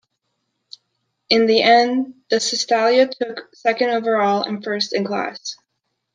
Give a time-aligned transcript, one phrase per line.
[1.29, 5.55] In the end, the Cistitalia took second overall and first in class.